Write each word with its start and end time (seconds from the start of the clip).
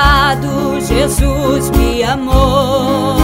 lado, 0.00 0.80
Jesus 0.80 1.70
me 1.70 2.02
amou. 2.02 3.16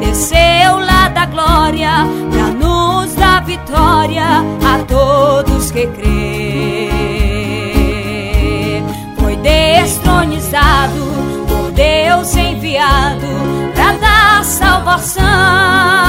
Desceu 0.00 0.80
lá 0.80 1.08
da 1.08 1.26
glória 1.26 1.90
pra 2.32 2.48
nos 2.48 3.14
dar 3.14 3.44
vitória 3.44 4.24
a 4.72 4.78
todos 4.84 5.70
que 5.70 5.86
crê. 5.86 6.88
Foi 9.18 9.36
destronizado 9.36 11.04
por 11.46 11.70
Deus 11.70 12.34
enviado 12.34 13.28
pra 13.74 13.92
dar 13.92 14.44
salvação. 14.44 16.07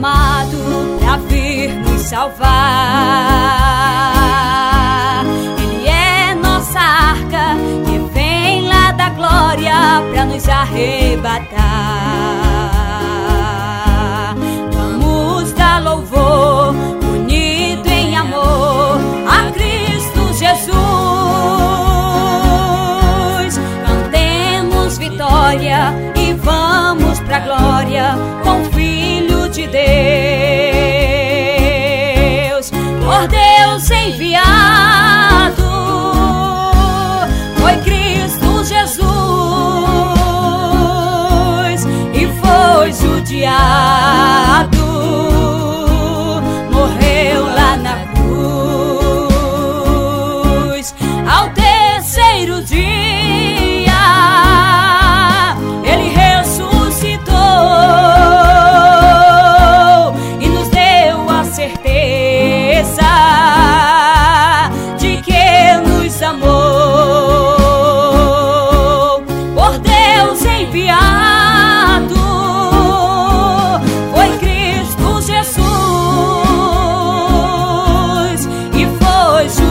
amado 0.00 0.98
pra 0.98 1.16
vir 1.28 1.74
nos 1.74 2.00
salvar. 2.02 2.46
Ele 5.62 5.86
é 5.88 6.34
nossa 6.34 6.80
arca 6.80 7.54
que 7.84 7.98
vem 8.14 8.66
lá 8.66 8.92
da 8.92 9.10
glória 9.10 9.74
pra 10.10 10.24
nos 10.24 10.48
arrebatar. 10.48 11.89
Deus 33.26 33.90
enviar. 33.90 34.59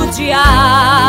rodear. 0.10 1.09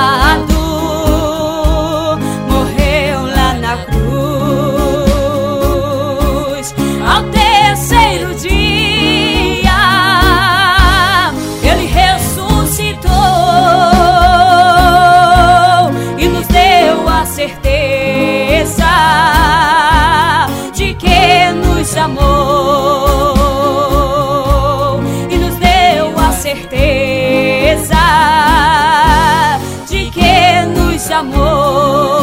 amor. 31.12 32.19